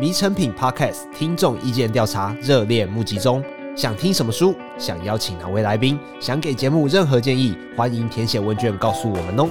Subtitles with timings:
[0.00, 3.44] 迷成品 Podcast 听众意见调查热烈募集中，
[3.76, 4.54] 想听什么书？
[4.78, 6.00] 想邀请哪位来宾？
[6.18, 7.54] 想给节目任何建议？
[7.76, 9.46] 欢迎填写问卷告诉我们哦。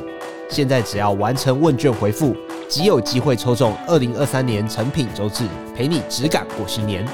[0.50, 2.36] 现在只要完成问卷回复，
[2.68, 7.08] 即有机会抽中二零二三年成品周志，陪你质感过新年。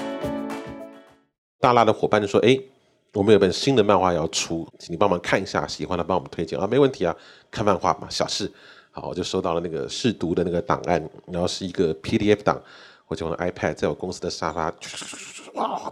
[1.59, 2.57] 大辣的伙伴就说：“哎，
[3.11, 7.13] 我们有本新的漫画要出，请你帮忙看一下，喜欢的帮我们推荐啊，没问题啊，
[7.51, 8.49] 看漫画嘛，小事。”
[8.91, 12.57] 好，我就收到了那个试读的那个档案，然后是一个 PDF 档，
[13.07, 14.65] 我就用 iPad 在我公司的沙发，
[15.53, 15.91] 哇，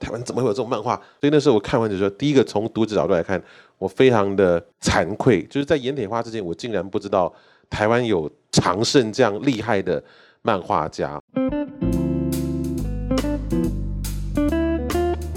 [0.00, 0.96] 台湾怎么会有这种漫画？
[1.20, 3.40] 所以那时候我看完就说，第一个从读者角度来看，
[3.78, 7.32] 我非常的惭愧，就是在闫铁花之前，我竟然不知道
[7.70, 10.02] 台湾有常胜这样厉害的
[10.42, 11.20] 漫画家。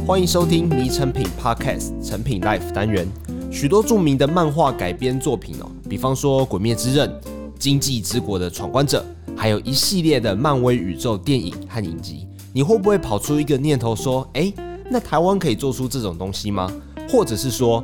[0.08, 3.08] 欢迎收听《迷成品 Podcast》成品 Life 单元。
[3.52, 7.08] 许多著名的漫画改编作品哦，比方说《鬼灭之刃》、
[7.59, 14.53] 《经济之国的闯关者》，还有一系列的漫威宇宙电影和影集，你会不会跑出一个念头说：诶，
[14.89, 16.72] 那台湾可以做出这种东西吗？
[17.09, 17.83] 或者是说，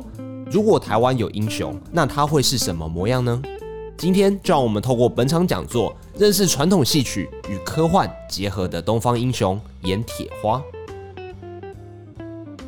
[0.50, 3.40] 如果台湾有英雄，那他会是什么模样呢？
[3.98, 10.60] 今天就让我们透过本场讲座，认识传统戏曲与科幻结合的东方英雄——闫铁花。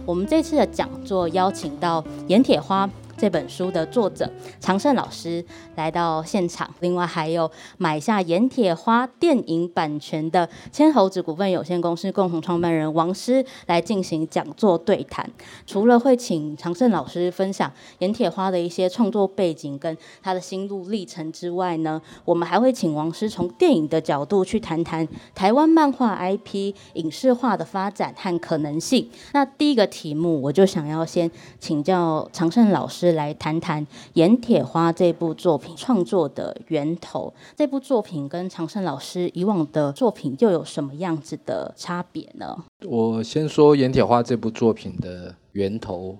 [0.06, 5.44] 我们这次的讲座邀请到《闫铁花》这本书的作者常胜老师
[5.76, 15.28] 来到现场，另外还有买下《盐铁花》电影版权的千猴子股份有限公司共同创办人王师来进行讲座对谈。
[15.64, 17.70] 除了会请常胜老师分享
[18.00, 29.08] 《盐铁花》的一些创作背景跟他的心路历程之外呢，我们还会请王师从电影的角度去谈谈台湾漫画 IP 影视化的发展和可能性。
[29.32, 33.03] 那第一个题目，我就想要先请教常胜老师。
[33.04, 37.32] 是来谈谈《盐铁花》这部作品创作的源头。
[37.54, 42.64] 这部作品跟常胜老师以往的作品又有什么样子的差别呢？
[42.88, 46.18] 我先说《盐铁花》这部作品的源头。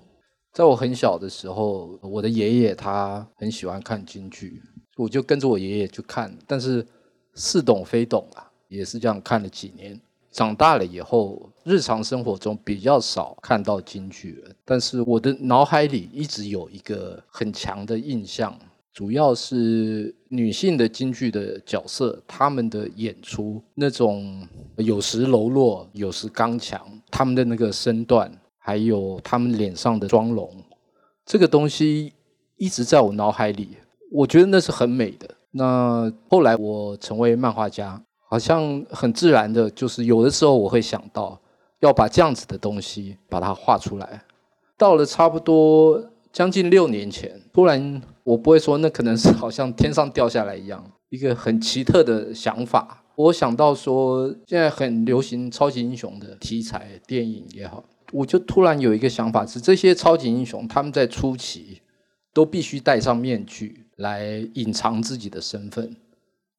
[0.53, 4.61] 在我很小的时候，我的爷爷他很喜欢看京剧，
[4.95, 6.85] 我就跟着我爷爷去看，但是
[7.33, 9.99] 似懂非懂啊，也是这样看了几年。
[10.35, 18.53] 长大了以后，日常生活中比较少看到京剧，但是我的脑海里一直有一个很强的印象，
[18.91, 30.51] 主要是女性的京剧的角色，她们的演出那种有时柔弱，有时刚强，她们的那个身段，还有她们脸上的妆容，
[31.25, 32.11] 这个东西
[32.57, 33.77] 一直在我脑海里，
[34.11, 35.29] 我觉得那是很美的。
[35.51, 38.03] 那后来我成为漫画家。
[38.27, 41.39] 好像很自然的，就是有的时候我会想到
[41.79, 44.23] 要把这样子的东西把它画出来。
[44.77, 46.03] 到了差不多
[46.33, 53.03] 将近六年前，突然我不会说那可能是好像天上掉下来一样，一个很奇特的想法。
[53.15, 57.81] 我想到说现在很流行超级英雄的题材电影也好，
[58.11, 61.81] 我就突然有一个想法是，这些超级英雄他们在初期
[62.33, 65.95] 都必须戴上面具来隐藏自己的身份。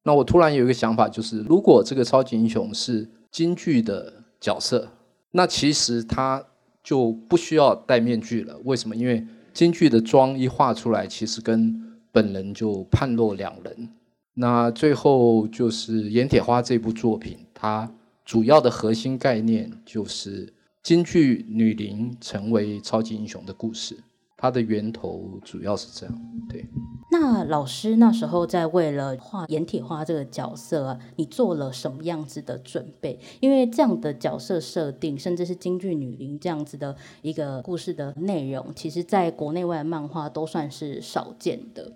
[0.07, 4.87] 那我突然有一个想法，就是如果这个超级英雄是京剧的角色，
[5.31, 6.41] 那其实他
[6.81, 8.57] 就不需要戴面具了。
[8.63, 8.95] 为什么？
[8.95, 11.75] 因为京剧的妆一画出来，其实跟
[12.13, 13.89] 本人就判若两人。
[14.35, 17.91] 那最后就是《闫铁花》这部作品，它
[18.23, 23.97] 主要的核心概念就是京剧女伶成为超级英雄的故事。
[24.37, 26.15] 它的源头主要是这样，
[26.47, 26.65] 对。
[27.09, 33.19] 那老师那时候在为了画闫铁花这个角色啊，你做了什么样子的准备？
[33.39, 41.93] 因为这样的角色设定，甚至是京剧女伶这样子的一个故事的内容，其实在国内外的漫画都算是少见的。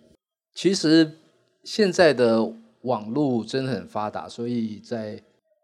[0.56, 1.12] 其实
[1.63, 2.51] 现在的
[2.81, 5.22] 网络真的很发达，所以在。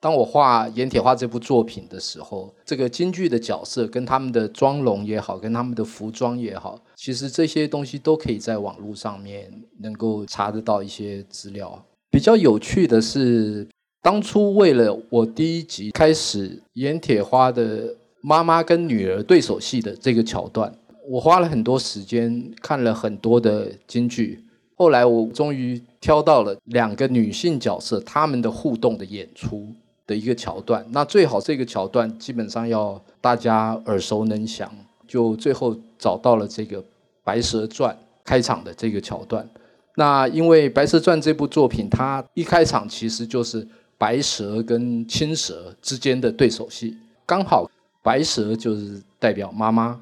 [0.08, 9.52] 当我画《闫铁花》这部作品的时候，这个京剧的角色跟他们的妆容也好，跟他们的服装也好，其实这些东西都可以在网络上面
[9.82, 11.84] 能够查得到一些资料。
[12.10, 13.68] 比较有趣的是，
[14.02, 20.74] 当初为了我第一集开始《闫铁花》的妈妈跟女儿对手戏的这个桥段，
[21.10, 24.42] 我花了很多时间看了很多的京剧，
[24.78, 29.68] 后来我终于挑到了两个女性角色她们的互动的演出。
[30.08, 34.72] 的一个桥段，那最好这个桥段基本上要大家耳熟能详，
[35.06, 36.82] 就最后找到了这个
[37.24, 37.94] 《白蛇传》
[38.24, 39.48] 开场的这个桥段。
[39.96, 43.68] 那因为《白蛇传》这部作品，它一开场其实就是
[43.98, 46.96] 白蛇跟青蛇之间的对手戏，
[47.26, 47.70] 刚好
[48.02, 50.00] 白蛇就是代表妈妈，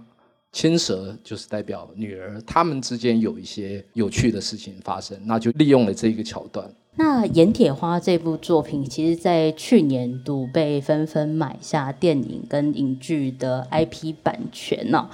[0.52, 6.70] 青蛇就是代表女儿，他们之间有一些有趣的事情发生，那就利用了这个桥段。
[6.98, 15.10] 那《盐铁花》这部作品，其实在去年度被纷纷买下电影跟影剧的 IP 版权呢、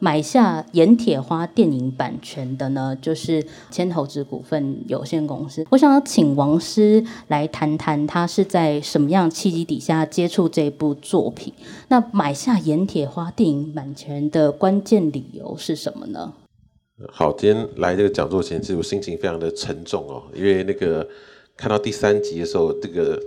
[0.00, 5.66] 买下《盐铁花》电影版权的呢，就是千投资股份有限公司。
[5.68, 11.52] 我想要请王师来谈谈，他是在什么样契机底下接触这部作品？
[11.88, 16.32] 那买下《盐铁花》电影版权的关键理由是什么呢？
[17.12, 21.06] 好，今天来这个讲座前，其实我心情非常的沉重哦，因为那个
[21.54, 23.22] 看到第三集的时候，这个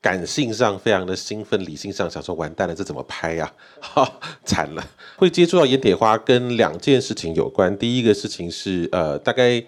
[0.00, 3.52] 感性上非常的兴奋，理性上想说完蛋了，这怎么拍呀？
[3.78, 4.10] 哈，
[4.46, 4.82] 惨了！
[5.18, 9.62] 会接触到阎铁花跟两件事情有关，第一个事情是呃，大概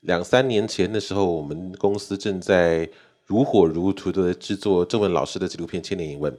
[0.00, 2.88] 两三年前的时候，我们公司正在
[3.26, 6.30] 如火如荼的制作郑文老师的纪录片《千年一问》，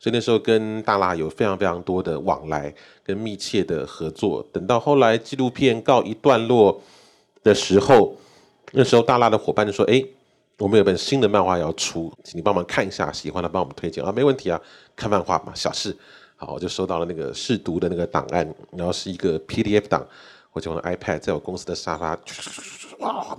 [0.00, 2.74] 所以那时候跟大辣有非常非常多的往来
[3.04, 4.44] 跟密切的合作。
[4.52, 6.80] 等到后来纪录片告一段落
[7.44, 8.16] 的时候，
[8.72, 10.04] 那时候大辣的伙伴就说：“哎，
[10.58, 14.60] 我们有本新的漫画要出，请你帮忙看一下，喜欢的帮我们推荐啊，没问题啊，
[14.96, 15.96] 看漫画嘛，小事。”
[16.34, 20.04] 好，我就收到了那个试读的那个档案，然后是一个 PDF 档，
[20.50, 22.18] 我就用 iPad 在我公司的沙发，
[22.98, 23.36] 哇，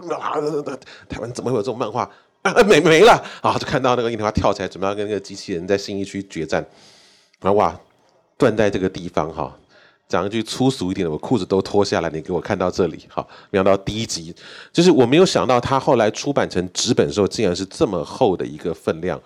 [1.09, 2.09] 台湾怎么会有这种漫画？
[2.51, 3.57] 啊，没没了啊！
[3.57, 6.63] 就看到那个樱桃花跳起来，准备要跟那个机器人在新一区决战。
[7.39, 7.79] 啊哇，
[8.37, 9.57] 断在这个地方哈。
[10.09, 13.25] 讲一句粗俗一点的，我裤子都脱下来，你给我看到这里哈。
[13.49, 14.35] 没想到第一集，
[14.71, 19.19] 就是我没有想到他后来出版成纸本的时候，竟然是这么厚的一个分量。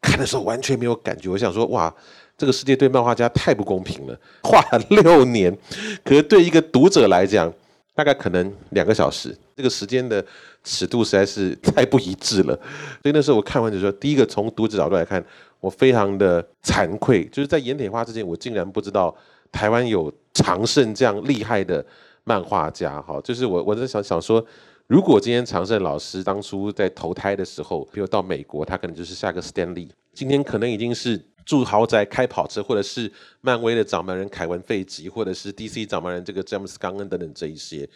[0.00, 1.94] 看的时候完全没有感觉，我想说哇，
[2.36, 5.56] 这个世界对漫画家太不公平了，画了六年，
[6.02, 7.52] 可是对一个读者来讲，
[7.94, 10.24] 大概可能两个小时，这个时间的。
[10.64, 12.54] 尺度实在是 太不一致了，
[13.02, 15.20] 所以那时候我看完就说，第一个从读者角度来看，
[15.58, 19.12] 我非常的惭愧，就是在阎铁花之前，我竟然不知道
[19.50, 21.84] 台湾有常胜这样厉害的
[22.22, 23.02] 漫画家。
[23.02, 24.46] 哈，就是我我在想想说，
[24.86, 33.10] 如果今天常胜老师当初在投胎的时候，比如到美国，他可能就是下个 Stanley，今天可能已经是住豪宅、开跑车，或者是
[33.40, 37.88] 漫威的掌门人凯文费吉，或者是 DC 掌门人这个詹姆斯冈恩等等这一些，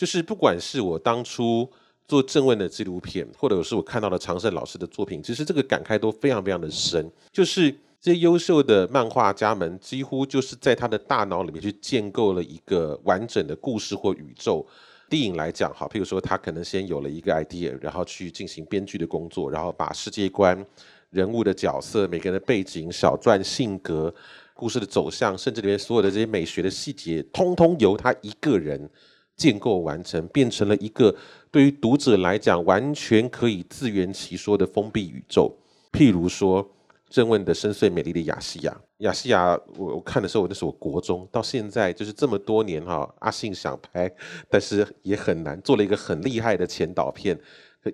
[0.00, 1.68] 就是不管是我当初。
[2.08, 7.08] 做正问的纪录片，或者是我看到的常胜老师的作品，其实这个感慨都非常非常的深。
[7.30, 7.70] 就是
[8.00, 14.66] 这些优秀的漫画家们，几乎就是在他的大脑里面去建构了一个完整的故事或宇宙。
[15.08, 20.66] 电影来讲，好，譬如说他可能先有了一个 idea，然后去进行编剧的工作，然后把世界观、
[21.10, 24.12] 人物的角色、每个人的背景、小传、性格、
[24.52, 28.90] 故事的走向，甚至里面所有的这些美学的细节，通通由他一个人。
[29.40, 31.16] 建构完成，变成了一个
[31.50, 35.50] 对于读者来讲完全可以自圆其说的封闭宇宙。
[35.90, 36.70] 譬如说，
[37.08, 44.12] 郑问的深邃美丽的亚细亚，亚细亚，我我看的时候，那是我国中，到现在就是这么多年哈，阿信想拍，
[44.50, 47.40] 但是也很难，做了一个很厉害的前导片。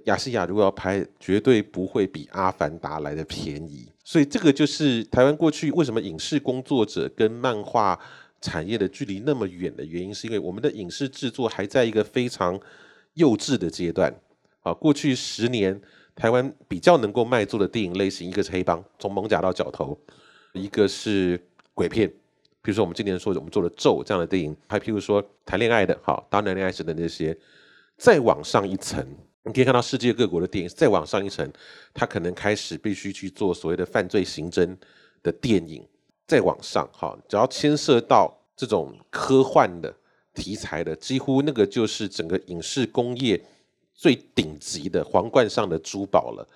[0.06, 3.88] 亚细亚如果要拍，绝对不会比《阿凡达》来的便宜。
[4.02, 7.96] 所以这个就是台湾过去为什么影视工作者跟漫画。
[8.46, 12.60] 产业的距离那么远的原因，是因为我们的影视制作还在一个非常
[13.14, 14.14] 幼稚的阶段。
[14.62, 15.81] 啊，过去十年，
[16.14, 19.98] 台湾比较能够卖座的电影类型，一个是黑帮，从艋舺到角头；
[20.52, 21.40] 一个是
[21.75, 22.08] 鬼片，
[22.62, 27.37] 比如说我们今年说我们做的《咒》这样的电影，还譬如说谈恋爱的，好，当男恋爱时的那些。
[27.98, 29.02] 再往上一层，
[29.44, 31.50] 你可以看到世界各国的电影，再往上一层，
[31.94, 34.76] 他可能开始必须去做所谓的犯罪刑侦
[35.22, 35.82] 的电影。
[36.26, 39.94] 再往上，哈，只要牵涉到这种科幻的
[40.32, 43.41] 题材的，几乎那个就是整个影视工业
[43.94, 46.48] 最顶级的皇冠上的珠宝了。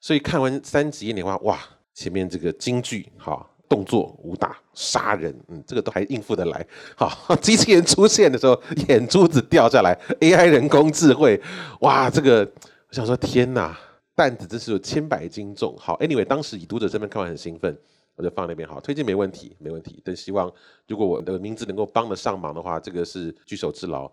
[0.00, 1.58] 所以看完三集你话，哇，
[1.92, 6.66] 前面这个京剧，哈，动作、武打、杀人，嗯，这个都还应付得来。
[6.96, 11.40] 好，机器人出现的时候，眼珠子掉下来，AI 人工智慧，
[11.80, 12.50] 哇，这个
[12.88, 13.78] 我想说，天哪，
[14.14, 15.76] 担子真是有千百斤重。
[15.78, 17.76] 好，Anyway，当时以读者这边看完很兴奋。
[18.20, 20.02] 我就放那边好，推荐没问题，没问题。
[20.04, 20.52] 但希望
[20.86, 24.10] 如果我的名字能够帮得上忙的话，这个是举手之劳。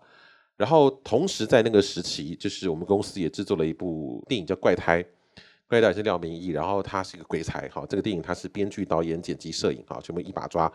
[0.56, 5.04] 然后同时在那个时期，就是我们公司也制作了一部电影叫《怪胎》，
[5.68, 10.72] 怪胎是廖明义，然后他是一个鬼才，哈，这个电影他是编剧、导演、剪辑、摄影，哈，全部一把抓，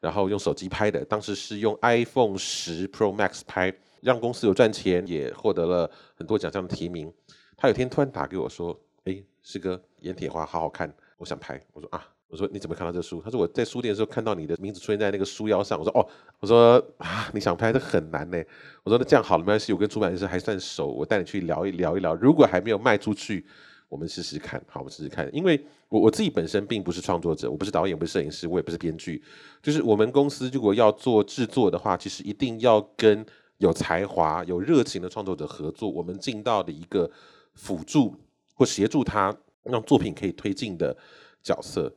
[0.00, 7.12] 然后用手机拍的，当时是用 iPhone 十 Pro Max 拍，让公司有赚钱，也获得了很多奖项的提名。
[7.56, 13.22] 他有天突然打给我说：“哎，师哥，阎铁花好好看，我想拍。”我说：“啊。”我说，你怎么看到这书？
[13.24, 15.78] 他说我在书店的时候看到你的名字出现在那个书腰上。
[15.78, 16.06] 我说哦，
[16.40, 18.42] 我说啊，你想拍这很难呢。
[18.82, 22.14] 我说那这样好了，没关系，我跟出版社还算熟，我带你去聊一聊一聊。
[22.16, 23.46] 如果还没有卖出去，
[23.88, 25.32] 我们试试看，好，我们试试看。
[25.32, 29.22] 因为我我自己本身并不是创作者，我不是导演，不是摄影师，我也不是编剧。
[29.62, 33.24] 就是我们公司如果要做制作的话，其实一定要跟
[33.58, 35.88] 有才华、有热情的创作者合作。
[35.88, 37.08] 我们尽到的一个
[37.54, 38.16] 辅助
[38.54, 40.94] 或协助他让作品可以推进的
[41.40, 41.94] 角色。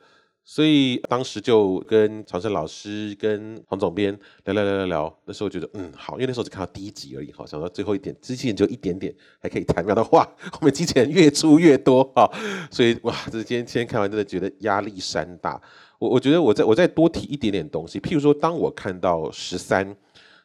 [0.52, 4.12] 所以当时就跟常胜老师、跟黄总编
[4.46, 12.28] 聊聊聊聊聊，那时候觉得嗯好，因为那时候只看到第一集而已，好，想到最后一点机器人就一点点还可以谈，没想到哇，后面机器人越出越多哈，
[12.72, 15.62] 所以哇，这今天今天看完真的觉得压力山大。
[16.00, 19.96] 我我觉得我再我再多提一点点东西，譬如说，当我看到十三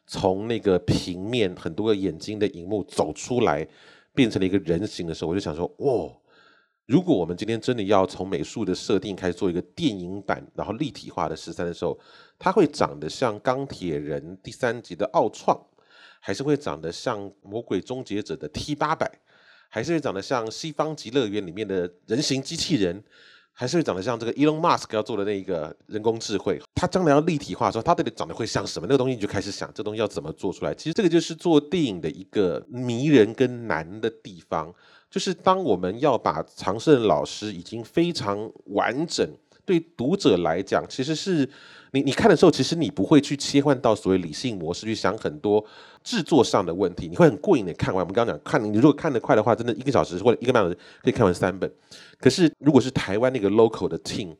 [0.05, 3.67] 从那个平面很多个眼睛的荧幕走出来，
[4.13, 6.13] 变成了一个人形的时候，我就想说哇。
[6.85, 11.99] 如果我们今天真的要从美术的设定开始做一个电影版，然后立体化的十三的时候，
[12.37, 15.59] 它会长得像钢铁人第三集的奥创，
[16.19, 19.11] 还是会长得像魔鬼终结者的 T 八百，
[19.67, 23.03] 还是会长得像西方极乐园里面的人形机器人，
[23.57, 26.61] 还是会长得像这个 Elon Musk 要做的那一个人工智慧？
[26.75, 28.85] 它将来要立体化的时候，它到底长得会像什么？
[28.85, 30.73] 那个东西你就开始想，这东西要怎么做出来？
[30.75, 34.73] 其实这个就是做电影的一个迷人跟难的地方。
[35.09, 39.25] 就是当我们要把常胜老师已经非常完整，
[39.63, 41.49] 对读者来讲，其实是
[41.95, 45.65] 你你看的时候，其实你不会去切换到所谓理性模式去想很多
[46.03, 48.03] 制作上的问题，你会很过瘾的看完。
[48.03, 51.71] 我们刚刚讲看，你如果看得快的话，真的一个小时或者一个半小时可以看完三本。
[52.19, 54.35] 可是如果是台湾那个 local 的 team，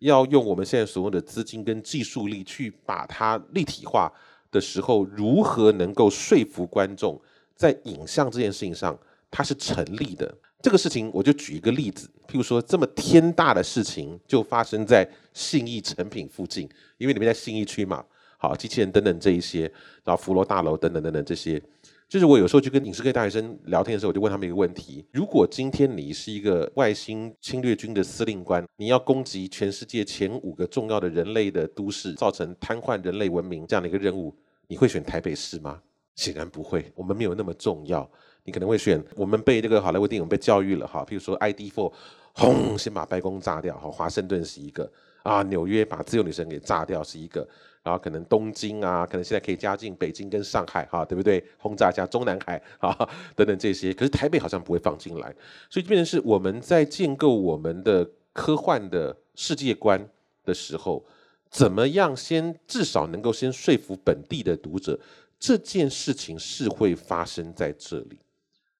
[0.00, 4.12] 要用我们现在所用的资金跟技术力去把它立体化
[4.50, 7.20] 的时候，如何能够说服观众
[7.54, 8.98] 在影像这件事情上？
[9.28, 16.68] 它是成立的，这个事情我就举一个例子，譬如说这么天大的事情就发生在信义成品附近，
[16.98, 18.04] 因为你们在信义区嘛，
[18.38, 19.62] 好，机器人等等这一些，
[20.04, 21.62] 然后福罗大楼等等等等这些，
[22.08, 34.34] 就是我有时候去跟影视科大学生聊天的时候，我就问他们一个问题：如果今天你是一个外星侵略军的司令官，你要攻击全世界前五个重要的人类的都市，造成瘫痪人类文明这样的一个任务，
[34.68, 35.80] 你会选台北市吗？
[36.14, 38.08] 显然不会，我们没有那么重要。
[38.46, 41.92] 你可能会选我们被这个好莱坞电影被教育了哈，譬如说 ID Four
[42.32, 44.90] 轰，先把白宫炸掉，哈，华盛顿是一个
[45.22, 47.46] 啊，纽约把自由女神给炸掉是一个，
[47.82, 51.44] 然后可能东京啊，可能现在可以加进北京跟上海哈，对不对？
[51.58, 52.96] 轰炸一下中南海啊
[53.34, 55.34] 等等这些，可是台北好像不会放进来，
[55.68, 60.08] 所以就变成是我们在建构我们的科幻的世界观
[60.44, 61.04] 的时候，
[61.50, 64.96] 怎么样先至少能够先说服本地的读者，
[65.40, 68.18] 这件事情是会发生在这里。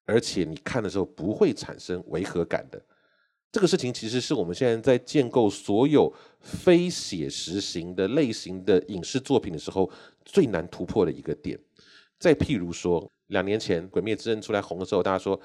[0.06, 2.80] 而且你看的时候不会产生违和感的，
[3.52, 9.90] 这个事情其实是我们现在在建构所有非写实型的类型的影视作品的时候
[10.24, 11.58] 最难突破的一个点。
[12.18, 15.38] 再譬如说，两年前《鬼灭之刃》出来红的时候，大家说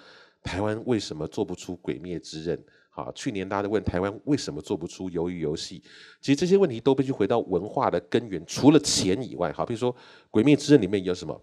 [0.44, 2.58] 台湾为什么做不出《鬼灭之刃》？
[2.90, 5.80] 好，去年大家都问台湾为什么做不出《鱿鱼游戏》？
[6.20, 9.94] 其实这些问题都必须回到文化的根源，除了钱以外，好，比如说
[10.30, 11.42] 《鬼灭之刃》里面有什么？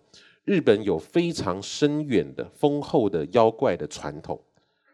[0.49, 4.41] 日本有非常深远的、丰厚的妖怪的传统，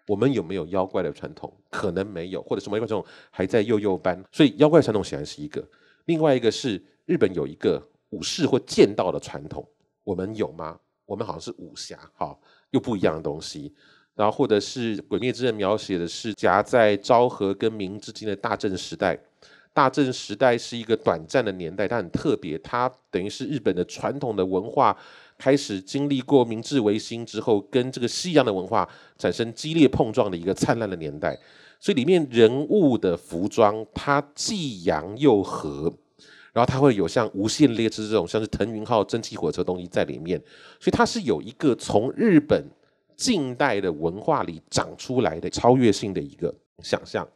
[0.08, 1.52] 我们有没有妖怪的传统？
[1.70, 4.20] 可能没有，或者是某一种还在幼幼班。
[4.32, 5.64] 所以妖怪传统显然是一个。
[6.06, 7.80] 另外一个是日本有一个
[8.10, 9.64] 武士或剑道的传统，
[10.02, 10.76] 我们有吗？
[11.06, 12.36] 我们好像是武侠，哈，
[12.72, 13.72] 又不一样的东西。
[14.16, 19.16] 然后或者是《鬼灭之刃》描写的是夹在昭和跟明之间的大正时代。
[19.72, 24.96] 大正时代是一个短暂的年代，但很特别，它等于是日本的传统的文化。
[25.38, 28.88] 开始经历过明治维新之后，跟这个西洋的文化
[29.18, 31.38] 产生激烈碰撞的一个灿烂的年代，
[31.80, 35.92] 所以里面人物的服装它既洋又和，
[36.52, 40.40] 然后它会有像无限列车这种像是腾云号蒸汽火车东西在里面，
[40.78, 42.64] 所以它是有一个从日本
[43.16, 47.28] 近代的文化里长出来的超越性的一个想象。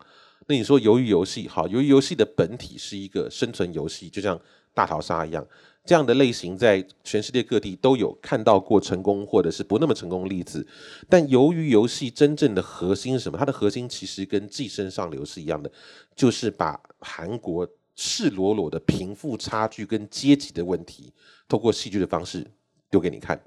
[0.47, 4.41] 那你说鱿鱼游戏好，鱿鱼游戏的本体是一个生存游戏，就像
[4.73, 5.47] 大逃杀一样。
[5.85, 10.67] 这样的类型在全世界各地都有看到过成功或者是不那么成功的例子，
[11.09, 13.39] 但由于游戏真正的核心是什么？
[13.39, 15.71] 它的核心其实跟《寄生上流》是一样的，
[16.15, 17.67] 就是把韩国
[17.97, 21.13] 赤裸裸的贫富差距跟阶级的问题，
[21.49, 22.47] 透过戏剧的方式
[22.91, 23.41] 丢给你看。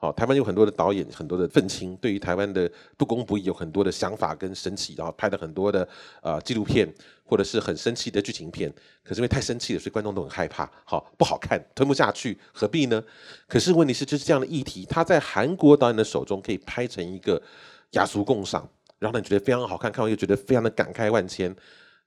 [0.00, 5.86] 好，台湾有很多的导演，很多的愤青，对于台湾的不公不义有很多的想法跟生气，然后拍了很多的
[6.22, 6.88] 呃纪录片，
[7.24, 8.72] 或者是很生气的剧情片。
[9.02, 13.02] 可是因为太生气了，所以观众都很害怕，好不好看，吞不下去，何必呢？
[13.48, 17.42] 可是问题是，就是这样的议题，它在韩国导演的手中可以拍成一个
[17.92, 18.68] 雅俗共赏，
[19.00, 21.52] 然后呢，你觉得非常好看，看完又觉得非常的感慨万千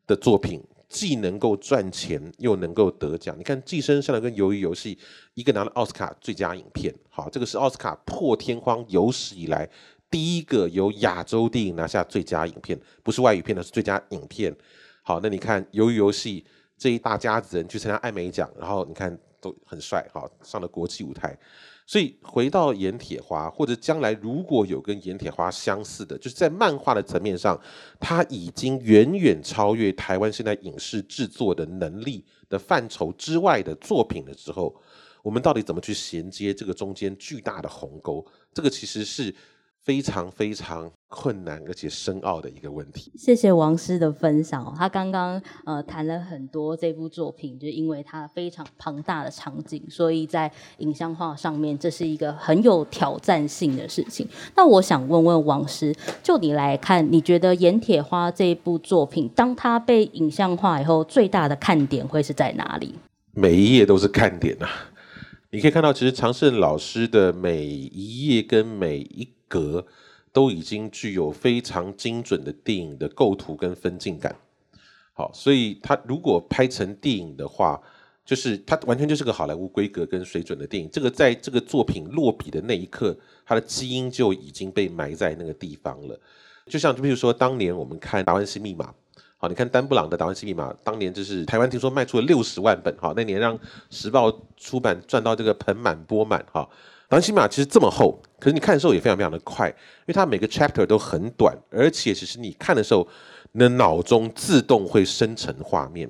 [0.07, 0.63] 的作品。
[0.91, 3.33] 既能够赚钱，又能够得奖。
[3.39, 4.93] 你看《寄生上流》跟《鱿鱼游戏》，
[5.35, 9.67] 一个拿了奥斯卡最佳影片，好，这个是奥斯卡破天荒有史以来
[10.09, 14.53] 第一个由亚洲电影拿下最佳影片，不是外语片，而是最佳影片。
[15.01, 16.41] 好，那你看《鱿鱼游戏》
[16.77, 21.37] 这一大家子人去参加艾美奖，然后你看都很帅，好，上了国际舞台。
[21.91, 27.59] 所以回到盐铁花，或者将来如果有跟盐铁花相似的，就是在漫画的层面上，
[27.99, 34.73] 它已经远远超越台湾现在影视制作的能力的范畴之外的作品的时候，
[35.21, 38.25] 我们到底怎么去衔接这个中间巨大的鸿沟？
[38.53, 39.35] 这个其实是。
[39.83, 43.11] 非常非常困难而且深奥的一个问题。
[43.17, 44.73] 谢谢王师的分享。
[44.77, 54.27] 他刚刚呃谈了很多这部作品，就是因为它非常庞大的场景，所以在影像化上面这是一个很有挑战性的事情。
[54.55, 62.93] 那我想问问王师，就你来看，你觉得《盐铁花》这一部作品，当它被影像化以后，最大的看点会是在哪里？
[63.33, 64.69] 每一页都是看点啊！
[65.51, 69.85] 你可以看到，其实常胜老师的每一页跟每一格
[70.31, 74.33] 都已经具有非常精准的电影的构图跟分镜感，
[75.11, 77.81] 好，所以他如果拍成电影的话，
[78.23, 80.89] 就是它完全就是个好莱坞规格跟水准的电影。
[80.89, 86.17] 这个在这个作品落笔的那一刻，它的基因就已经被埋在那个地方了。
[86.67, 88.85] 就像就比如说当年我们看《达文西密码》，
[89.35, 96.69] 好，你看丹布朗的《达文西密码》，当年就是台湾听说卖出了六十万本，好，那年让时报出版赚到这个盆满钵满，哈。
[97.11, 103.05] 达文西密码其实这么厚，可是你看的时候也非常非常的快，因为它每个 chapter 都很短，而且其实你看的时候，
[103.51, 106.09] 你的脑中自动会生成画面。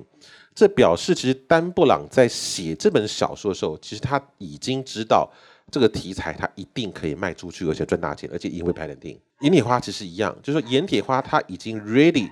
[0.54, 5.28] 这表示其实丹布朗在写这本小说的时候，其实他已经知道
[5.72, 9.20] 这个题材他一定可以卖出去，而且赚大钱，而且一定会拍成电影。
[9.40, 12.30] 阎铁花其实一样，就是说阎铁花它已经 ready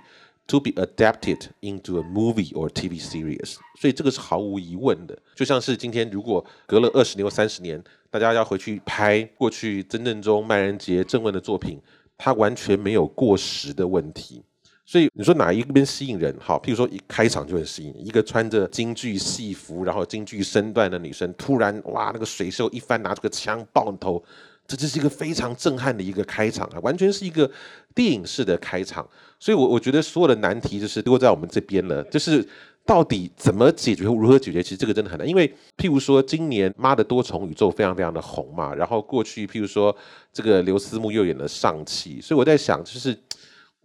[0.51, 5.19] to be adapted into a movie or TV series，所以这个是毫无疑问的。
[5.35, 7.83] 就像是今天如果隔了二十年或三十年。
[8.13, 11.79] 大家要回去拍过去曾正中、麦人杰、郑问的作品，
[12.19, 14.43] 它完全没有过时的问题。
[14.85, 16.35] 所以你说哪一边吸引人？
[16.41, 24.21] 好，譬如说一开场就很吸引，一个穿着京剧戏服，然后京剧身段的女生，突然哇，那个水袖一翻，拿出个枪爆头，
[24.71, 27.51] 这就是一个非常震撼的一个开场啊，完全是一个
[27.95, 29.07] 电影式的开场。
[29.39, 32.47] 所以我，我觉得所有的难题就是都在我们这边了，就是。
[32.87, 34.05] 到底怎么解决？
[34.05, 34.61] 如何解决？
[34.61, 39.95] 其实这个真的很难，因为譬如说今年《妈的多重宇宙》非常非常的红嘛，然后过去譬如说
[40.33, 43.17] 这个刘思慕又演了上气，所以我在想，就是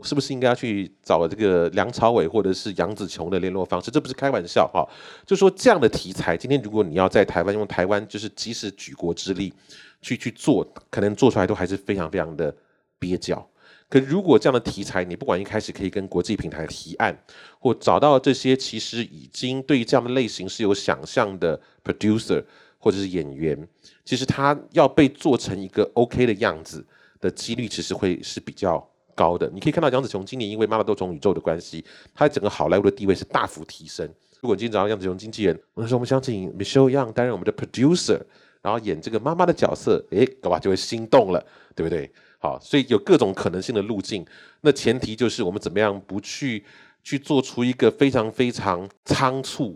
[0.03, 3.89] 是不是应该要去找这个梁朝伟或者是杨紫琼的联络方式？
[3.89, 4.85] 这不是开玩笑哈，
[5.25, 9.53] 就说这样的题材，今天如果你要在台湾用台湾，就是即使举国之力
[10.01, 12.53] 去去做，可能做出来都还是非常非常的
[12.99, 13.47] 蹩脚。
[13.87, 17.17] 可如果这样的题材，你不管一开始可以跟国际平台提案，
[17.59, 22.43] 或找到这些其实已经对于这样的类型是有想象的 producer
[22.79, 23.67] 或者是演员，
[24.03, 26.85] 其实他要被做成一个 OK 的样子
[27.21, 29.49] 的几率，其实会是比较高的。
[29.53, 34.07] 你可以看到杨紫琼今年因为《妈妈多重宇宙》的关系，他整个好莱坞的地位是大幅提升。
[34.41, 38.19] 如果今天找到杨紫琼经纪人，我说我们想请 Michelle Young 担任我们的 producer，
[38.61, 42.11] 然后演这个妈妈的角色，诶，搞吧就会心动了，对不对？
[42.37, 44.23] 好，所以有各种可能性的路径，
[44.61, 46.63] 那前提就是我们怎么样不去
[47.03, 49.75] 去做出一个非常非常仓促、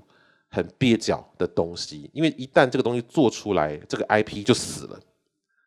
[0.50, 5.00] 很蹩脚的东西，因为一旦这个东西做出来，这个 IP 就死了。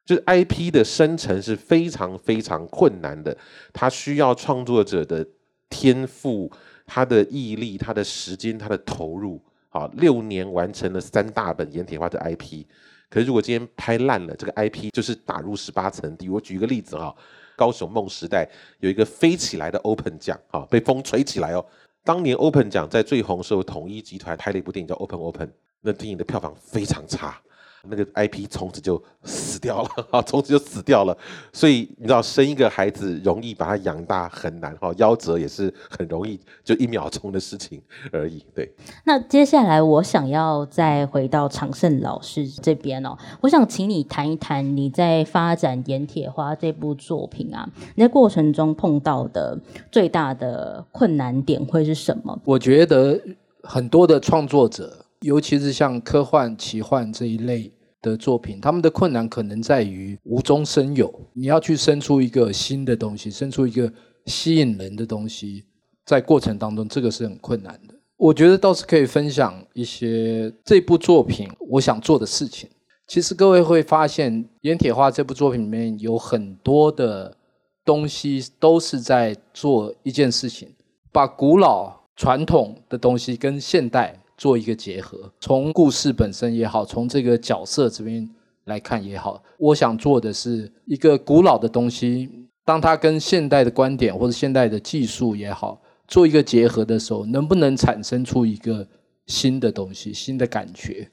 [0.05, 3.37] 就是 IP 的生成是非常非常困难的，
[3.73, 5.27] 它需要创作者的
[5.71, 6.51] 天赋、
[6.87, 9.41] 他的毅力、他的时间、他的投入。
[9.69, 12.65] 好，六年完成了三大本盐铁花的 IP。
[13.09, 16.29] 可是，如果今天拍烂了，这个 IP 就是打入十八层地。
[16.29, 17.15] 我举一个例子哈，
[17.57, 18.49] 高雄梦时代
[18.81, 21.65] 有一个飞起来的 Open 奖哈，被风吹起来哦。
[22.05, 27.41] 当年 Open 奖在最红时候，统一集团拍了一部电影叫 Open Open，那电影的票房非常差。
[27.88, 31.16] 那个 IP 从此就死掉了啊， 从此就死掉了。
[31.53, 34.92] 所以你知道，生一个孩子容易，把他养大很难哈。
[34.95, 38.45] 夭折也是很容易，就一秒钟的事情而已。
[38.55, 38.73] 对。
[39.05, 49.59] 那接下来我想要再回到常胜老师这边哦，我想请你谈一谈你在发展《盐铁花》这部作品啊，你在过程中碰到的
[49.90, 52.38] 最大的困难点会是什么？
[52.45, 53.21] 我觉得
[53.62, 55.02] 很多的创作者。
[55.23, 61.13] 尤其是像科幻、奇幻这一类的作品，他们的困难可能在于无中生有。
[61.33, 63.93] 你要去生出一个新的东西，生出一个
[64.27, 65.65] 吸引人的东西，
[66.05, 67.95] 在过程当中，这个是很困难的。
[68.17, 72.69] 我觉得倒是可以分享一些这部作品我想做的事情。
[73.07, 74.33] 其实各位会发现，
[74.63, 77.37] 《阎铁画》这部作品里面有很多的
[77.85, 80.69] 东西都是在做一件事情，
[81.13, 84.22] 把古老传统的东西跟现代。
[84.43, 88.29] 做一个结合，从故事本身也好，从这个角色这边
[88.65, 92.29] 来看也好，我想做的是一个古老的东西，
[92.65, 98.85] 当它跟现代的观点或者现代的技术也好，做一个结合的时候，能不能产生出一个
[99.27, 101.09] 新的东西、新的感觉？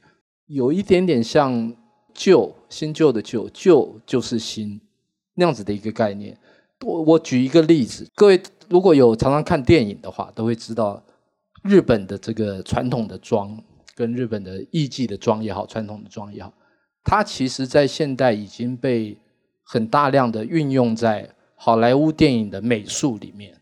[0.48, 1.72] 有一点点像
[2.16, 4.82] 旧新旧的旧，旧就是新
[5.36, 6.36] 那样子的一个概念。
[6.84, 11.04] 我我举一个例子，各位如果有常常看电影的话，都会知道
[11.64, 13.62] 日本的这个传统的妆
[13.96, 16.54] 跟日本的艺伎的妆也好，传统的妆也好，
[17.04, 19.18] 它其实在现代已经被
[19.64, 23.56] 很大量的运用在好莱坞电影的美术里面。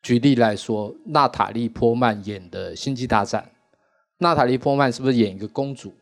[0.00, 3.42] 举例来说，娜塔莉波曼演的《星际大战》，
[4.18, 5.92] 娜塔莉波曼是不是演一个公主？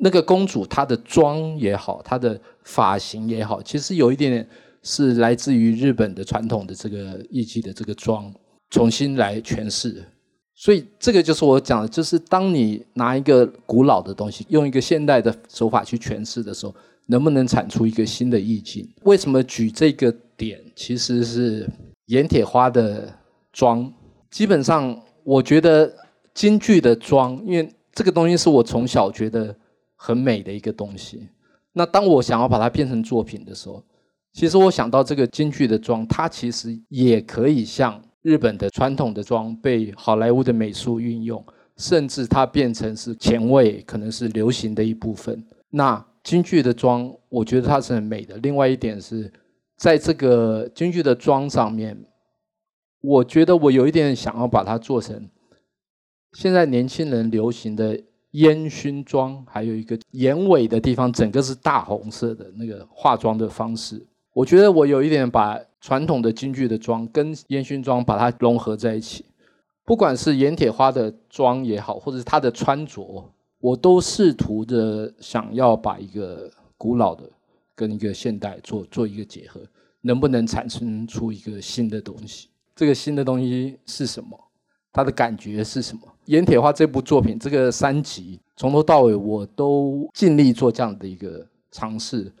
[0.00, 4.48] 那个公主她的妆也好，她的发型也好，其实有一点点
[4.82, 8.34] 是来自于日本的传统的这个艺伎的这个妆，
[8.70, 10.02] 重新来诠释。
[10.54, 16.74] 所以这个就是我讲的，就是当你拿一个古老的东西，用一个现代的手法去诠释的时候，
[17.06, 18.88] 能不能产出一个新的意境？
[19.02, 20.60] 为什么举这个点？
[20.74, 21.68] 其实是
[22.06, 23.12] 盐铁花的
[23.52, 23.92] 妆，
[24.30, 25.92] 基本上我觉得
[26.32, 29.54] 京剧的妆，因为这个东西是我从小觉得。
[29.96, 31.30] 很美的一个东西。
[31.72, 33.82] 那当我想要把它变成作品的时候，
[34.34, 41.44] 其实我想到这个京剧的妆，它其实也可以像日本的传统的妆被好莱坞的美术运用，
[41.76, 45.46] 甚至它变成是前卫，可能是流行的一部分。
[45.70, 48.36] 那京剧的妆，我觉得它是很美的。
[48.38, 49.30] 另外一点是，
[49.76, 51.96] 在这个京剧的妆上面，
[53.02, 55.28] 我觉得我有一点想要把它做成
[56.32, 58.02] 现在年轻人流行的。
[58.34, 64.04] 烟熏妆，还有一个眼尾的地方，整个是大红色的那个化妆的方式。
[64.34, 69.24] 我觉得我有一点把传统的京剧的妆跟烟熏妆把它融合在一起。
[69.84, 73.24] 不管是盐铁花的妆也好，或者是她的穿着，
[73.60, 77.22] 我都试图的想要把一个古老的
[77.76, 79.60] 跟一个现代做做一个结合，
[80.00, 82.48] 能不能产生出一个新的东西？
[82.74, 84.36] 这个新的东西是什么？
[84.92, 86.02] 它的感觉是什么？
[86.24, 92.32] 《盐铁花》这部作品，这个三集从头到尾，我都尽力做这样的一个尝试。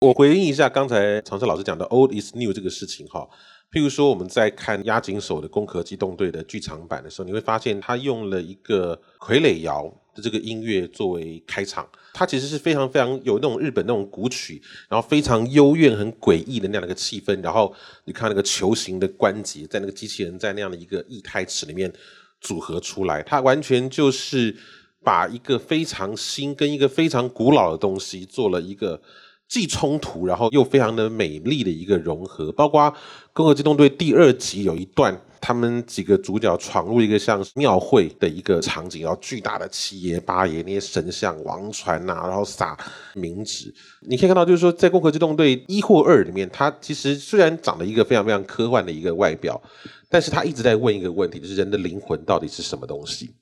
[0.00, 3.28] 我回应一下刚才长胜老师讲的 “old is new” 这个事情哈。
[3.70, 9.84] 譬如说，我们在看押井守的《攻壳机动队》的剧场版的时候，你会发现他用了一个傀儡摇
[10.14, 17.38] 的这个音乐作为开场，它其实是非常非常有那种日本那种古曲，然后非常幽怨、很诡异的那样的一个气氛。
[17.42, 17.70] 然后
[18.06, 21.92] 你看那个球形的关节，在那个机器人在那样的一个液态池里面
[22.40, 24.56] 组合出来，它完全就是
[25.04, 29.02] 把一个非常新跟一个非常古老的东西做了一个。
[29.50, 32.82] 既冲突，然后又非常的美丽的一个融合，包括
[33.32, 42.78] 《共和机动队》第二集有一段，他们几个主角闯入一个像庙会的一个场景，然后巨大的七爷八爷那些神像、王船啊，然后撒
[43.16, 49.60] 冥纸，你可以看到，就是说在《共和机动队》一或二里面，它其实虽然长了一个非常非常科幻的一个外表，
[50.08, 53.34] 但是他一直在问一个问题，就是人的灵魂到底是什么东西？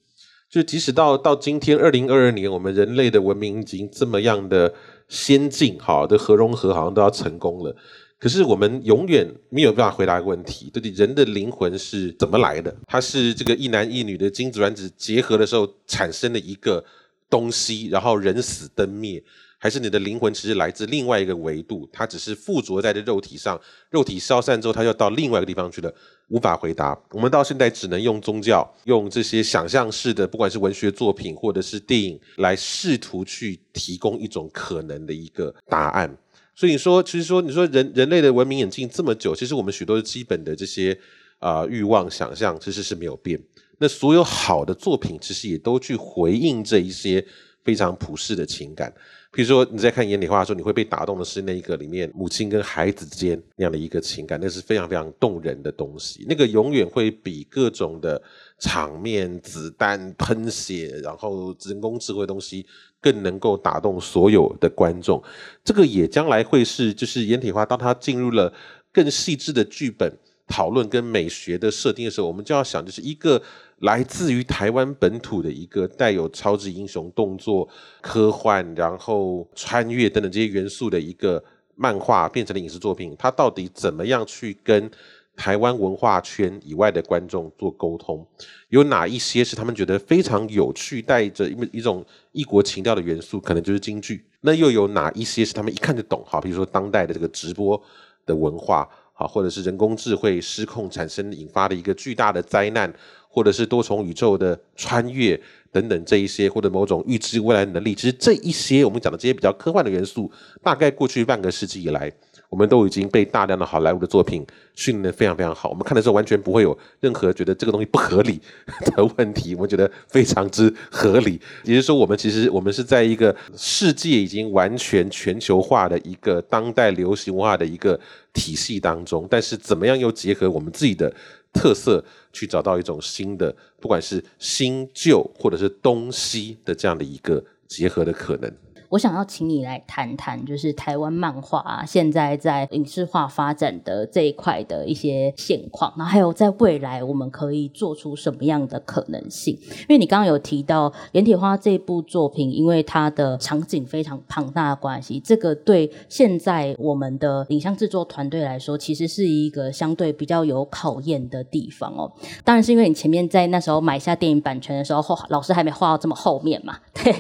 [0.51, 4.73] 就是即使到到今天二零二二年，我们人类的文明已经这么样的。
[5.09, 7.75] 先进好的核融合好像都要成功了，
[8.19, 12.75] 可是我们永远没有办法回答一个问题：到底人的灵魂是怎么来的？
[12.87, 16.85] 它是这个一男一女的精子卵子结合的时候产生的一个
[17.31, 19.23] 东西，然后人死灯灭，
[19.59, 21.89] 还是你的灵魂其实来自另外一个维度？
[21.93, 25.93] 它只是附着在这肉体上，肉体消散之后，它又到另外一个地方去了。
[26.29, 26.95] 无法回答。
[27.13, 36.15] 我们到现在只能用宗教，用这些想象式的，不管是文学作品或者是电影，来试图去提供一种可能的一个答案。
[36.55, 40.99] 所以你说，其实说，你说人人类的文明演进这么久，其实我们许多基本的这些
[41.39, 43.41] 啊、欲望、想象，其实是没有变。
[43.79, 47.27] 那所有好的作品，其实也都去回应这一些
[47.65, 48.93] 非常普世的情感。
[49.39, 56.27] 比如说你在看《盐铁花》的时候，你会被打动的是那一个里面母亲跟孩子之间那样的一个情感，那是非常非常动人的东西。
[56.29, 58.21] 那个永远会比各种的
[58.59, 62.67] 场面、子弹喷血，然后人工智慧的东西
[63.01, 65.23] 更能够打动所有的观众。
[65.63, 68.53] 这个也将来会是，就是《盐铁花》当它进入了
[68.93, 70.13] 更细致的剧本
[70.49, 73.41] 讨论跟美学的设定的时候，我们就要想，就是一个。
[73.81, 77.69] 来自于台湾本土的一个带有超级英雄动作、
[78.01, 81.43] 科幻，然后穿越等等这些元素的一个
[81.77, 84.91] 漫画，变成了影视作品，它到底怎么样去跟
[85.37, 88.27] 台湾文化圈以外的观众做沟通？
[88.71, 93.41] 有哪一些是他们觉得非常有趣，带着一一种异国情调的元素？
[93.41, 94.25] 可能就是京剧。
[94.41, 96.21] 那又有哪一些是他们一看就懂？
[96.27, 97.81] 哈，比如说当代的这个直播
[98.27, 102.93] 的文化，好，或者是人工智慧失控产生引发的一个巨大的灾难。
[103.29, 110.31] 或者是多重宇宙的穿越等等这一些，或者某种预知未来能力，其实这一些我们讲的这些比较科幻的元素，
[110.63, 112.11] 大概过去半个世纪以来，
[112.49, 118.41] 我们都已经被大量的好莱坞的作品训练得非常非常好，我们看的时候完全不会有任何觉得这个东西不合理
[118.97, 121.39] 的问题，我们觉得非常之合理。
[121.65, 127.99] 也就是说，我们其实我们是在一个世界已经完全全球化的一个当代流行文化的一个
[128.33, 131.13] 体系当中，但是怎么样又结合我们自己的
[131.59, 138.51] 特色，去找到一种新的，不管是新旧或者是东西的这样的一个结合的可能。
[138.91, 149.59] 我想要请你来谈谈，就是台湾漫画啊，现在在影视化发展的这一块的一些现况，然后还有在未来我们可以做出什么样的可能性？
[149.83, 162.11] 因为你刚刚有提到《阎铁花》这部作品，因为它的场景非常庞大的关系，这个对现在我们的影像制作团队来说，其实是一个相对比较有考验的地方哦。
[162.43, 167.15] 当然是因为你前面在那时候买下电影版权的时候，后老师还没画到这么后面嘛， 对。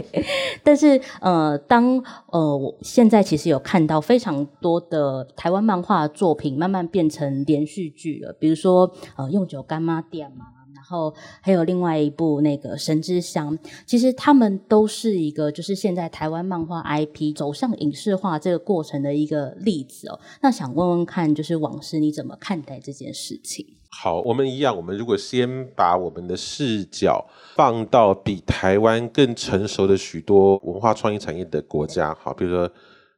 [0.64, 1.57] 但是呃。
[1.58, 20.20] 当呃，我现在其实有看到非常多的台湾漫画作品慢慢变成连续剧了，比如说呃，用酒干妈店嘛，然后还有另外一部那个神之乡，其实他们都是一个就是现在台湾漫画 IP 走向影视化这个过程的一个例子哦。
[20.40, 23.77] 那想问问看，就是王师你怎么看待这件事情？
[24.00, 24.76] 好，我们一样。
[24.76, 32.70] 我们如果先把我们的视角放到比台湾更成熟的许多文化创意产业的国家，好，比如说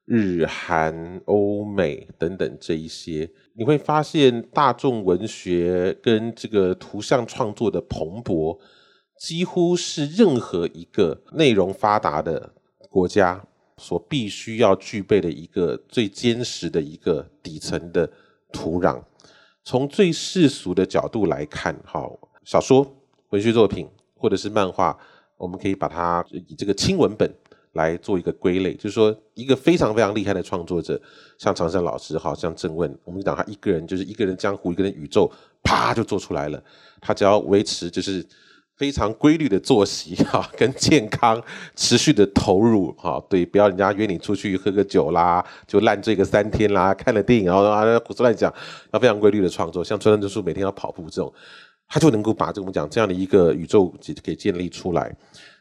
[0.06, 8.58] 日韩、欧美等等这一些，你会发现大众文学跟这个图像创作的蓬勃，
[9.18, 12.54] 几乎是任何一个内容发达的
[12.88, 13.44] 国家
[13.76, 18.10] 所必须要具备的一个最坚实的一个底层的
[18.50, 19.02] 土壤。
[19.64, 22.08] 从最世俗的角度来看，哈，
[22.44, 22.86] 小说、
[23.30, 24.96] 文学作品或者是漫画，
[25.36, 27.32] 我们可以把它以这个轻文本
[27.72, 31.00] 来做一个归类，就是说，一个非常非常厉害的创作者，
[31.38, 35.30] 像常胜老师，好像郑问，我们讲他一个人就是一个人江湖，一个人宇宙，
[35.62, 36.62] 啪就做出来了，
[37.00, 38.26] 他只要维持就是。
[38.80, 41.38] 非常规律的作息 哈，跟健康
[41.76, 48.50] 持续的投入哈，对，不要人家约你出去喝个酒啦，就烂醉个三天啦，看了电影然后啊胡说乱讲，
[48.94, 51.30] 要非常规律的创作，像村上春树每天要跑步这种，
[51.86, 55.14] 他就能够把这种讲这样的一个宇宙给建立出来。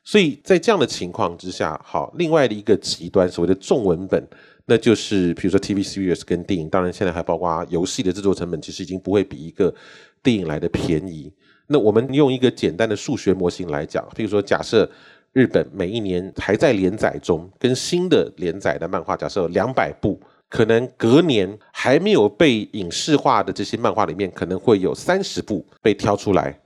[0.06, 4.26] 所以在这样的情况之下，好，另外的一个极端所谓的重文本，
[4.66, 9.76] 那就是比如说 TV series 跟电影，当然现在还包括游戏的制作成本，其实已经不会比一个
[10.24, 11.30] 电影来的便宜。
[11.72, 14.90] 那我们用一个简单的数学模型来讲，譬如说，假设
[15.34, 26.60] 日本每一年还在连载中，跟新的连载的漫画，假设两百部，可能隔年还没有被影视化的这些漫画里面，可能会有三十部被挑出来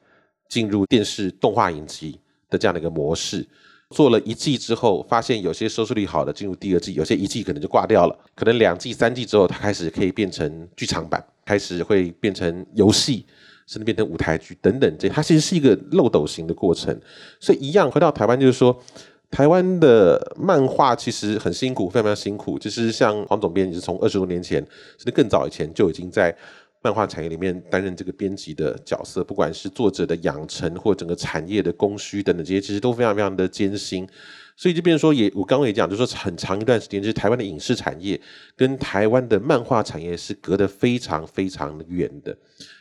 [0.47, 2.17] 进入电视动画影集
[2.49, 3.45] 的这样的一个模式。
[3.89, 13.25] 做了一季之后，发现有些收视率好的进入第二季，有些一季可能就挂掉了，可能两季、三季之后，它开始可以变成剧场版，开始会变成游戏。
[13.65, 16.97] 甚至变成舞台剧等等，这它其实是一个漏斗型的过程。
[17.39, 18.77] 所以一样回到台湾，就是说，
[19.31, 22.59] 台湾的漫画其实很辛苦，非常非常辛苦。
[22.59, 24.59] 就是像黄总编辑，是从二十多年前
[24.97, 26.35] 甚至更早以前就已经在
[26.81, 34.07] 漫画产业里面担任这个编辑的角色，不管是作者的养成或整个产业的供需等等这些，其实都非常非常的艰辛。
[34.55, 38.19] 所以就变成说，也我刚刚也讲，就是说很长一段时间，就是台湾的影视产业
[38.55, 42.37] 跟台湾的漫画产业是隔得非常非常远的。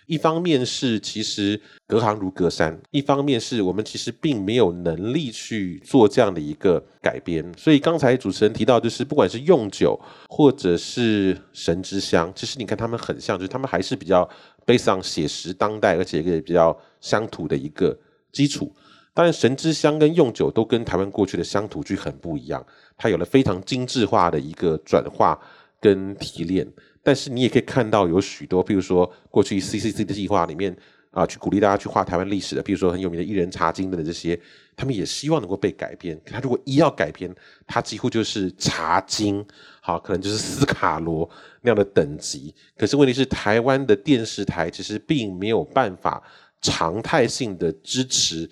[0.06, 7.42] 一方面是其实隔行如隔山，一方面是我们其实并没有能力去做这样的一个改编。
[7.56, 14.28] 所以刚才主持人提到，就是不管是用酒或者是神之乡，其实你看他们很像，就是他们还是比较
[14.66, 17.98] 悲伤、写实、当代，而且一个比较乡土的一个
[18.30, 18.70] 基础。
[19.14, 22.64] 当然，神之香跟用酒都跟台湾过去的乡土剧很不一样，
[22.96, 25.38] 它有了非常精致化的一个转化
[25.78, 26.66] 跟提炼。
[27.02, 30.74] 但是你也可以看到有许多，譬如说过去 CCC 的计划里面
[31.10, 34.40] 啊，去鼓励大家去画台湾历史的，譬如说很有名的一人茶经等等这些，
[34.74, 36.18] 他们也希望能够被改编。
[36.24, 37.30] 他如果一要改编，
[37.66, 39.44] 他几乎就是茶经，
[39.82, 41.28] 好，可能就是斯卡罗
[41.60, 42.54] 那样的等级。
[42.78, 46.22] 可是问题是，台湾的电视台其实并没有办法
[46.62, 48.48] 常态性的支持。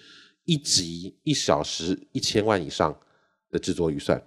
[0.50, 2.92] 一集一小时一千万以上
[3.52, 4.20] 的制作预算，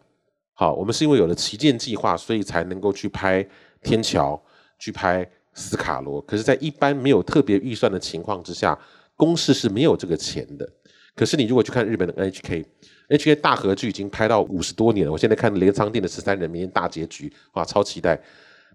[0.53, 3.45] 好，我们是因为有了旗舰计划，所以才能够去拍
[3.81, 4.41] 天桥，
[4.79, 6.21] 去拍斯卡罗。
[6.21, 8.79] 可是，在一般没有特别预算的情况之下，
[9.17, 10.65] 公视是没有这个钱的。
[11.13, 15.11] 可是，你如果去看日本的 NHK，NHK 大合剧已经拍到五十多年了。
[15.11, 18.17] 我现在看镰仓店的十三人，明天大结局，哇，超期待！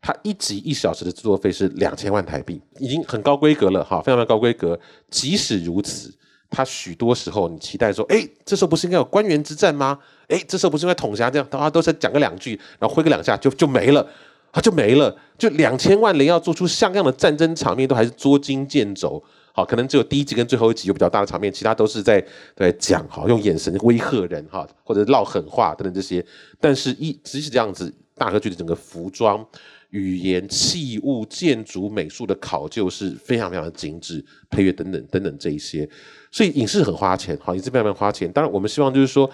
[0.02, 4.78] 它一集一小时的制作费是两千万台币，已经很高规格了，哈，非常非常高规格。
[5.08, 6.12] 即使如此。
[6.50, 9.98] 他许多时候，你期待说，哎，这时候不是应该有官员之战吗？
[10.28, 14.06] 哎，这时候不是应该统辖这样，他都是讲个两句，然后挥个两下就就没了。
[14.50, 15.14] 它就没了。
[15.36, 19.22] 就两千万人要做出像样的战争场面，都还是捉襟见肘。
[19.52, 22.24] 好，可能只有第一集跟最后一集有比较大的场面，其他都是在
[22.56, 26.24] 在讲好，用眼神威吓人哈，或者撂狠话等等这些。
[26.58, 29.46] 但是一即使这样子，大河剧的整个服装、
[29.90, 35.88] 语言、器物、建筑、美术的考究是非常非常精致，配乐等等等等这一些。
[36.30, 38.30] 所以影视很花钱，好，影视慢慢花钱。
[38.32, 39.30] 当然，我们希望就是说。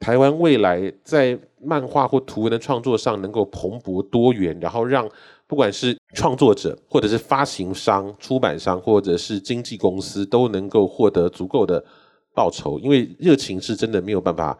[0.00, 5.08] 台湾未来在漫画或图文的创作上能够蓬勃多元，然后让
[5.46, 11.84] 不管是创作者，或者是发行商、出版商，或者是经纪公司，都能够获得足够的
[12.34, 12.80] 报酬。
[12.80, 14.58] 因为热情是真的没有办法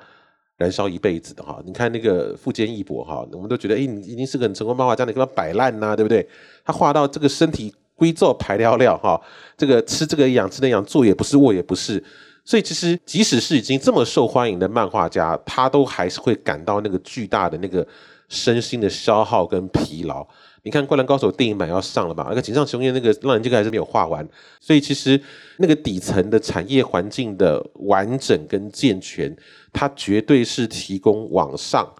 [0.62, 1.60] 燃烧一辈子的哈。
[1.66, 5.96] 你看那个富坚义博哈，我们都觉得哎，你已经是个很成功漫画家，你干嘛摆烂呐？
[5.96, 6.26] 对不对？
[6.64, 9.20] 他画到这个身体龟皱排尿尿哈，
[9.56, 12.02] 这个吃这个养吃那养，坐也不是，卧也不是。
[12.44, 17.86] 所以其实，即使是已经这么受欢迎的漫画家，他都还是会感到那个巨大的那个
[18.28, 20.26] 身心的消耗跟疲劳。
[20.64, 22.26] 你看《灌篮高手》电影版要上了吧？
[22.28, 24.26] 那个井上雄彦那个浪人这个还是没有画完。
[24.60, 25.20] 所以其实
[25.58, 29.36] 那个底层的产业环境的完整跟健全，
[29.72, 31.92] 它绝对是提供往上。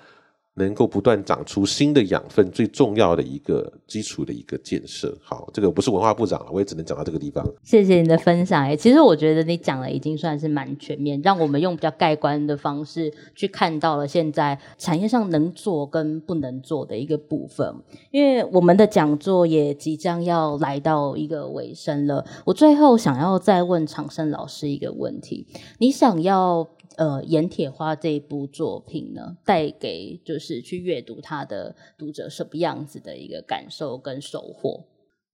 [0.55, 5.17] 能够不断长出新的养分，最重要的一个基础的一个建设。
[5.23, 7.43] 好，这个不是文化部长了，我也只能讲到这个地方。
[7.63, 8.63] 谢谢你的分享。
[8.63, 17.75] 哎，其实我觉得你讲的已经算是蛮全面，让我们用比较盖棺的方式去看到了现在产业上能做跟不能做的一个部分。
[18.11, 25.47] 因为我们的讲座也即将要来到一个尾声了，我最后想要再问长生老师一个问题：
[25.79, 26.69] 你想要？
[26.97, 34.85] 呃，盐铁花这部作品呢，带给就是去阅读它的读者什么样子的一个感受跟收获？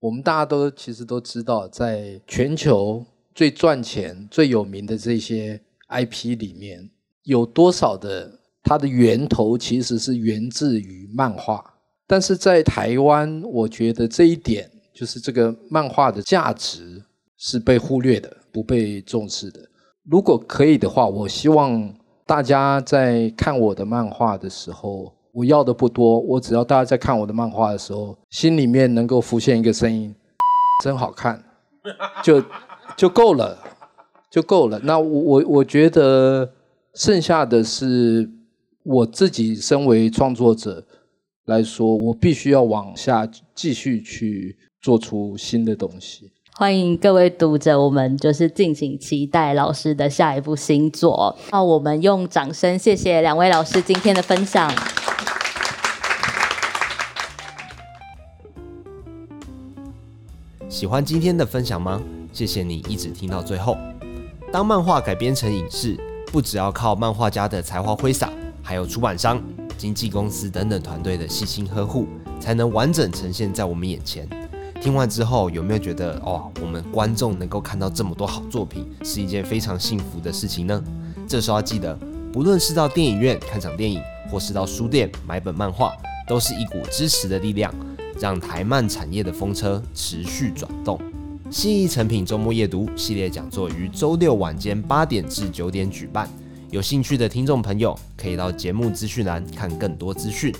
[0.00, 6.88] 我们大家都其实都知道，在全球最赚钱、最有名的这些 IP 里面，
[7.24, 11.74] 有多少的它的源头其实是源自于漫画。
[12.06, 17.02] 但是在台湾，我觉得这一点就是这个漫画的价值
[17.36, 19.60] 是被忽略的，不被重视的。
[20.10, 21.92] 如果可以的话，我希望
[22.24, 30.14] 大家在看我的漫画的时候，我要的不多，我只要大家在看我的漫画的时候，心里面能够浮现一个声音，
[30.82, 31.44] 真好看，
[32.22, 32.42] 就
[32.96, 33.58] 就够了，
[34.30, 34.80] 就够了。
[34.82, 36.50] 那我我我觉得
[36.94, 38.30] 剩下的是
[38.84, 40.82] 我自己身为创作者
[41.44, 46.30] 来说，我必须要往下继续去做出新的东西。
[46.60, 51.38] 欢迎各位读者，我们就是敬请期待老师的下一部新作。
[51.52, 54.68] 那我们用掌声谢谢两位老师今天的分享。
[60.68, 62.02] 喜欢今天的分享吗？
[62.32, 63.76] 谢谢你一直听到最后。
[64.52, 65.96] 当漫画改编成影视，
[66.32, 68.32] 不只要靠漫画家的才华挥洒，
[68.64, 69.40] 还有出版商、
[69.76, 72.08] 经纪公司等等团队的细心呵护，
[72.40, 74.28] 才能完整呈现在我们眼前。
[74.80, 80.82] 听完之后，有没有觉得哦，我们观众能够看到这么多好作品，是一件非常幸福的事情呢？
[81.26, 81.98] 这时候要记得，
[82.32, 85.92] 不论是到电影院看场电影，或是到书店买本漫画，
[86.28, 87.74] 都是一股支持的力量，
[88.20, 90.98] 让台漫产业的风车持续转动。
[91.50, 96.28] 信义诚品周末夜读系列讲座于周六晚间八点至九点举办，
[96.70, 100.54] 有兴趣的听众朋友可以到节目资讯栏看更多资讯。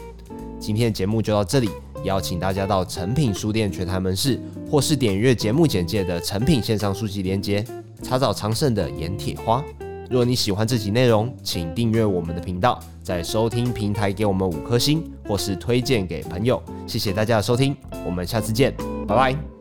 [0.59, 1.71] 今天的节目就到这里。
[2.05, 7.65] 邀请大家到诚品书店全台门市，或是点阅节目简介的诚品线上书籍链接，
[8.03, 9.63] 查找长胜的《盐铁花》。
[10.11, 16.63] 如果你喜欢这集内容，请订阅我们的频道，在收听平台给我们五颗星，或是推荐给朋友。
[16.87, 18.75] 谢谢大家的收听，我们下次见，
[19.07, 19.58] 拜拜。